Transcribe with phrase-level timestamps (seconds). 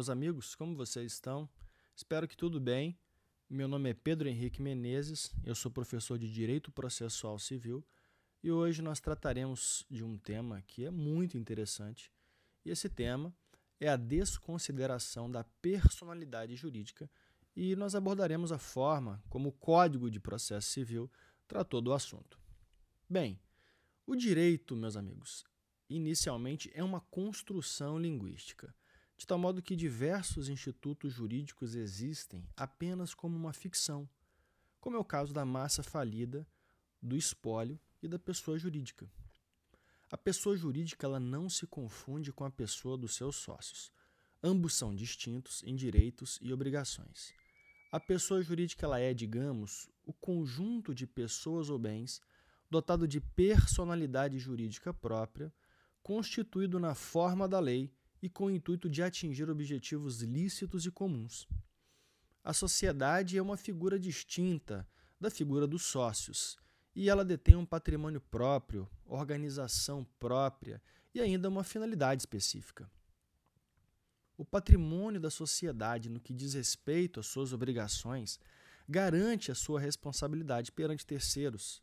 [0.00, 1.46] Meus amigos, como vocês estão?
[1.94, 2.98] Espero que tudo bem.
[3.50, 7.86] Meu nome é Pedro Henrique Menezes, eu sou professor de Direito Processual Civil
[8.42, 12.10] e hoje nós trataremos de um tema que é muito interessante.
[12.64, 13.30] E esse tema
[13.78, 17.06] é a desconsideração da personalidade jurídica
[17.54, 21.10] e nós abordaremos a forma como o Código de Processo Civil
[21.46, 22.40] tratou do assunto.
[23.06, 23.38] Bem,
[24.06, 25.44] o direito, meus amigos,
[25.90, 28.74] inicialmente é uma construção linguística
[29.20, 34.08] de tal modo que diversos institutos jurídicos existem apenas como uma ficção,
[34.80, 36.48] como é o caso da massa falida,
[37.02, 39.12] do espólio e da pessoa jurídica.
[40.10, 43.92] A pessoa jurídica ela não se confunde com a pessoa dos seus sócios.
[44.42, 47.34] Ambos são distintos em direitos e obrigações.
[47.92, 52.22] A pessoa jurídica ela é, digamos, o conjunto de pessoas ou bens
[52.70, 55.52] dotado de personalidade jurídica própria,
[56.02, 61.46] constituído na forma da lei e com o intuito de atingir objetivos lícitos e comuns.
[62.42, 64.88] A sociedade é uma figura distinta
[65.20, 66.56] da figura dos sócios,
[66.94, 70.82] e ela detém um patrimônio próprio, organização própria
[71.14, 72.90] e ainda uma finalidade específica.
[74.36, 78.40] O patrimônio da sociedade, no que diz respeito às suas obrigações,
[78.88, 81.82] garante a sua responsabilidade perante terceiros,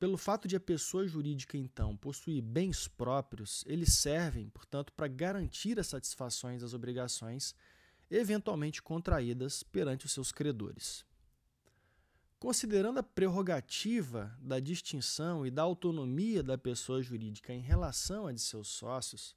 [0.00, 5.78] pelo fato de a pessoa jurídica, então, possuir bens próprios, eles servem, portanto, para garantir
[5.78, 7.54] as satisfações das obrigações
[8.10, 11.04] eventualmente contraídas perante os seus credores.
[12.38, 18.40] Considerando a prerrogativa da distinção e da autonomia da pessoa jurídica em relação a de
[18.40, 19.36] seus sócios,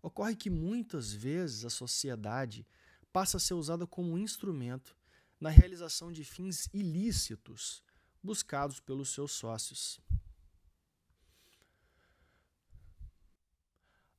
[0.00, 2.64] ocorre que muitas vezes a sociedade
[3.12, 4.96] passa a ser usada como um instrumento
[5.40, 7.82] na realização de fins ilícitos
[8.28, 9.98] buscados pelos seus sócios.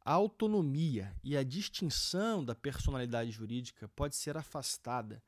[0.00, 5.22] A autonomia e a distinção da personalidade jurídica pode ser afastada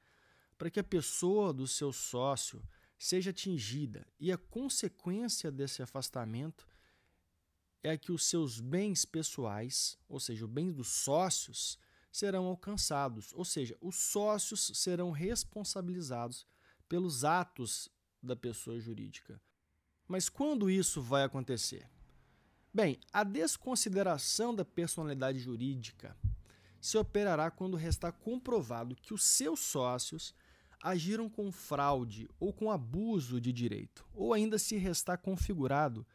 [0.57, 2.67] para que a pessoa do seu sócio
[2.99, 6.67] seja atingida e a consequência desse afastamento
[7.83, 11.79] é que os seus bens pessoais, ou seja, os bens dos sócios,
[12.11, 16.47] serão alcançados, ou seja, os sócios serão responsabilizados
[16.89, 17.91] pelos atos
[18.23, 19.41] da pessoa jurídica.
[20.07, 21.89] Mas quando isso vai acontecer?
[22.73, 26.17] Bem, a desconsideração da personalidade jurídica
[26.81, 30.35] se operará quando restar comprovado que os seus sócios
[30.83, 36.07] agiram com fraude ou com abuso de direito, ou ainda se restar configurado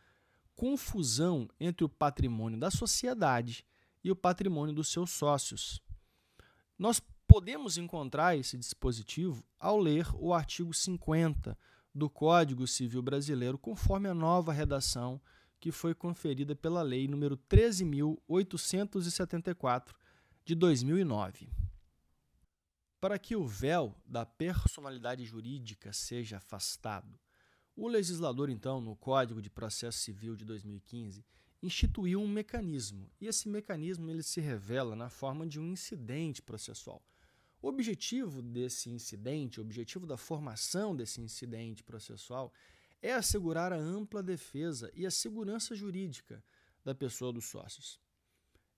[0.55, 3.65] confusão entre o patrimônio da sociedade
[4.03, 5.81] e o patrimônio dos seus sócios.
[6.77, 11.57] Nós podemos encontrar esse dispositivo ao ler o artigo 50
[11.95, 15.21] do Código Civil Brasileiro, conforme a nova redação
[15.61, 19.93] que foi conferida pela Lei nº 13.874
[20.43, 21.47] de 2009.
[22.99, 27.17] Para que o véu da personalidade jurídica seja afastado,
[27.77, 31.23] o legislador, então, no Código de Processo Civil de 2015,
[31.63, 37.01] instituiu um mecanismo, e esse mecanismo ele se revela na forma de um incidente processual
[37.65, 42.53] o objetivo desse incidente, o objetivo da formação desse incidente processual
[43.01, 46.43] é assegurar a ampla defesa e a segurança jurídica
[46.83, 47.99] da pessoa dos sócios.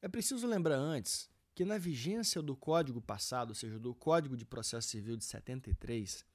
[0.02, 4.46] É preciso lembrar antes que na vigência do Código passado, ou seja, do Código de
[4.46, 6.26] Processo Civil de 73,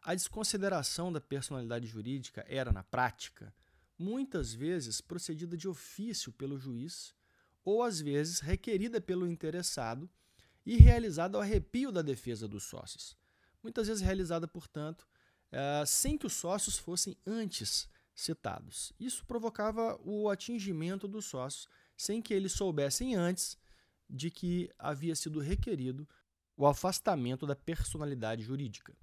[0.00, 3.54] a desconsideração da personalidade jurídica era, na prática,
[3.98, 7.14] muitas vezes procedida de ofício pelo juiz
[7.62, 10.08] ou às vezes requerida pelo interessado
[10.70, 13.16] e realizada ao arrepio da defesa dos sócios.
[13.60, 15.04] Muitas vezes realizada, portanto,
[15.50, 18.92] eh, sem que os sócios fossem antes citados.
[18.96, 21.66] Isso provocava o atingimento dos sócios
[21.96, 23.58] sem que eles soubessem antes
[24.08, 26.08] de que havia sido requerido
[26.56, 28.96] o afastamento da personalidade jurídica.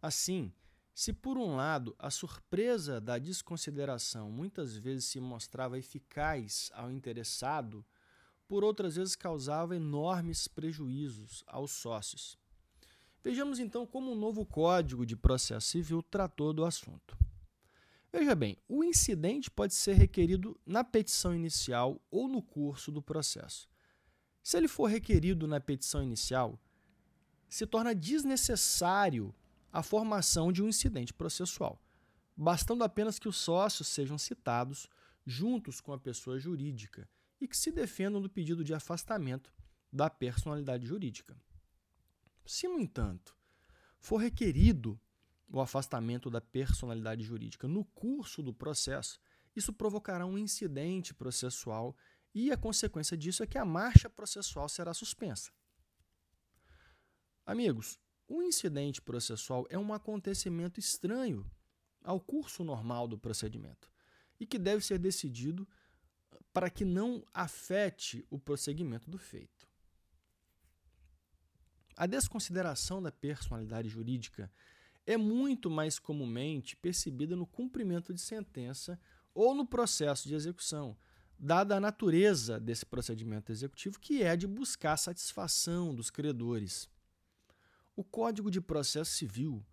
[0.00, 0.54] Assim,
[0.94, 7.84] se por um lado a surpresa da desconsideração muitas vezes se mostrava eficaz ao interessado
[8.52, 12.36] por outras vezes causava enormes prejuízos aos sócios.
[13.24, 17.16] Vejamos então como o novo Código de Processo Civil tratou do assunto.
[18.12, 23.70] Veja bem, o incidente pode ser requerido na petição inicial ou no curso do processo.
[24.42, 26.60] Se ele for requerido na petição inicial,
[27.48, 29.34] se torna desnecessário
[29.72, 31.80] a formação de um incidente processual,
[32.36, 34.90] bastando apenas que os sócios sejam citados
[35.24, 37.08] juntos com a pessoa jurídica
[37.42, 39.52] e que se defendam do pedido de afastamento
[39.92, 41.36] da personalidade jurídica.
[42.46, 43.36] Se, no entanto,
[43.98, 44.98] for requerido
[45.48, 49.20] o afastamento da personalidade jurídica no curso do processo,
[49.56, 51.96] isso provocará um incidente processual
[52.32, 55.50] e a consequência disso é que a marcha processual será suspensa.
[57.44, 57.98] Amigos,
[58.28, 61.44] o incidente processual é um acontecimento estranho
[62.04, 63.90] ao curso normal do procedimento
[64.38, 65.68] e que deve ser decidido
[66.52, 69.66] para que não afete o prosseguimento do feito.
[71.96, 74.50] A desconsideração da personalidade jurídica
[75.06, 78.98] é muito mais comumente percebida no cumprimento de sentença
[79.34, 80.96] ou no processo de execução,
[81.38, 86.88] dada a natureza desse procedimento executivo, que é de buscar satisfação dos credores.
[87.96, 89.64] O Código de Processo Civil,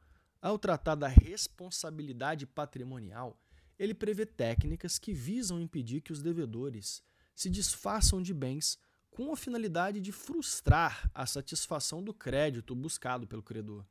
[0.42, 3.40] ao tratar da responsabilidade patrimonial,
[3.80, 7.02] ele prevê técnicas que visam impedir que os devedores
[7.34, 8.78] se desfaçam de bens
[9.10, 13.86] com a finalidade de frustrar a satisfação do crédito buscado pelo credor.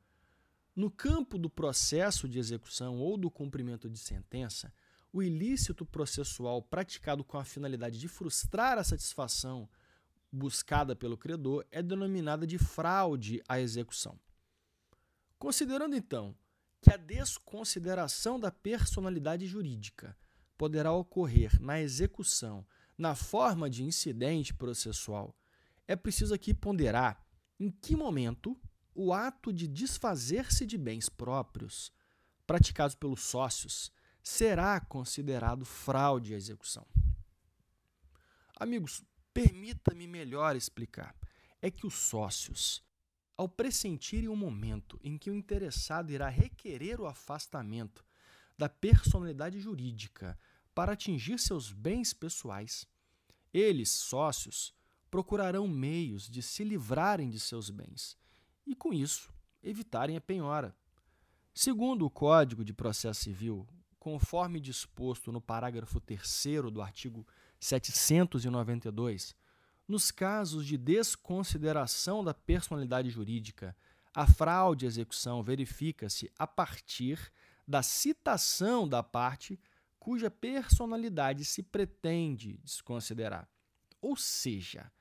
[0.76, 4.72] No campo do processo de execução ou do cumprimento de sentença,
[5.12, 9.68] o ilícito processual praticado com a finalidade de frustrar a satisfação
[10.30, 14.20] buscada pelo credor é denominada de fraude à execução.
[15.38, 16.36] Considerando então
[16.80, 20.16] que a desconsideração da personalidade jurídica
[20.56, 22.66] poderá ocorrer na execução
[22.96, 25.36] na forma de incidente processual,
[25.86, 27.24] é preciso aqui ponderar
[27.58, 28.60] em que momento
[28.94, 31.92] o ato de desfazer-se de bens próprios
[32.46, 33.92] praticados pelos sócios
[34.22, 36.86] será considerado fraude à execução.
[38.56, 41.14] Amigos, permita-me melhor explicar.
[41.62, 42.82] É que os sócios,
[43.38, 48.04] ao pressentirem o momento em que o interessado irá requerer o afastamento
[48.58, 50.36] da personalidade jurídica
[50.74, 52.84] para atingir seus bens pessoais,
[53.54, 54.74] eles, sócios,
[55.08, 58.18] procurarão meios de se livrarem de seus bens
[58.66, 59.32] e, com isso,
[59.62, 60.76] evitarem a penhora.
[61.54, 63.66] Segundo o Código de Processo Civil,
[64.00, 66.20] conforme disposto no parágrafo 3
[66.72, 67.24] do artigo
[67.60, 69.34] 792,
[69.88, 73.74] nos casos de desconsideração da personalidade jurídica,
[74.14, 77.32] a fraude à execução verifica-se a partir
[77.66, 79.58] da citação da parte
[79.98, 83.48] cuja personalidade se pretende desconsiderar.
[84.00, 84.92] Ou seja,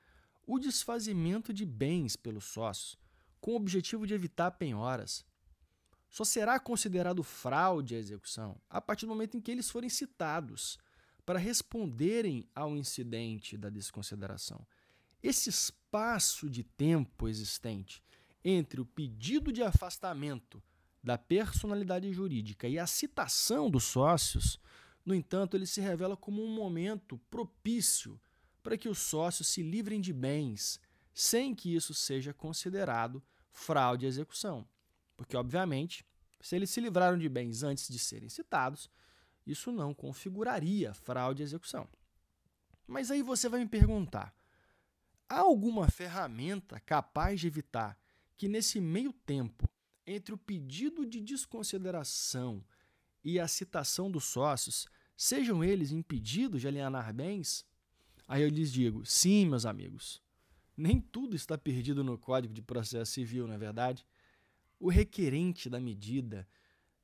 [0.46, 2.98] o desfazimento de bens pelos sócios
[3.40, 5.24] com o objetivo de evitar penhoras.
[6.10, 10.78] Só será considerado fraude a execução a partir do momento em que eles forem citados
[11.24, 14.66] para responderem ao incidente da desconsideração.
[15.22, 18.02] Esse espaço de tempo existente
[18.44, 20.62] entre o pedido de afastamento
[21.02, 24.60] da personalidade jurídica e a citação dos sócios,
[25.04, 28.20] no entanto, ele se revela como um momento propício
[28.62, 30.80] para que os sócios se livrem de bens
[31.14, 34.68] sem que isso seja considerado fraude à execução.
[35.16, 36.06] Porque, obviamente,
[36.40, 38.88] se eles se livraram de bens antes de serem citados,
[39.46, 41.88] isso não configuraria fraude à execução.
[42.86, 44.34] Mas aí você vai me perguntar:
[45.28, 47.98] há alguma ferramenta capaz de evitar
[48.36, 49.68] que, nesse meio tempo,
[50.06, 52.64] entre o pedido de desconsideração
[53.22, 54.86] e a citação dos sócios,
[55.16, 57.66] sejam eles impedidos de alienar bens?
[58.26, 60.22] Aí eu lhes digo: sim, meus amigos.
[60.76, 64.06] Nem tudo está perdido no Código de Processo Civil, não é verdade?
[64.78, 66.48] O requerente da medida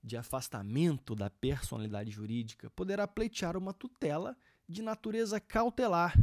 [0.01, 4.37] de afastamento da personalidade jurídica poderá pleitear uma tutela
[4.69, 6.15] de natureza cautelar,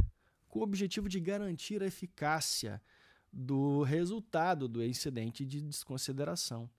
[0.52, 2.80] com o objetivo de garantir a eficácia
[3.32, 6.70] do resultado do incidente de desconsideração.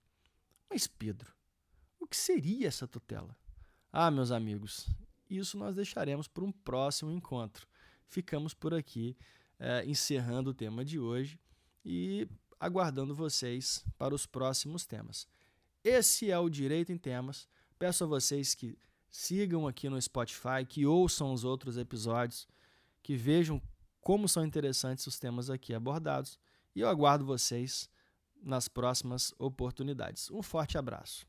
[0.70, 1.34] Mas, Pedro,
[1.98, 3.36] o que seria essa tutela?
[3.92, 4.88] Ah, meus amigos,
[5.28, 7.66] isso nós deixaremos para um próximo encontro.
[8.06, 9.16] Ficamos por aqui
[9.58, 11.36] é, encerrando o tema de hoje
[11.84, 12.28] e
[12.60, 15.26] aguardando vocês para os próximos temas.
[15.82, 17.48] Esse é o Direito em Temas.
[17.76, 18.78] Peço a vocês que
[19.10, 22.46] sigam aqui no Spotify, que ouçam os outros episódios,
[23.04, 23.62] que vejam
[24.00, 26.38] como são interessantes os temas aqui abordados.
[26.74, 27.88] E eu aguardo vocês
[28.42, 30.30] nas próximas oportunidades.
[30.30, 31.24] Um forte abraço.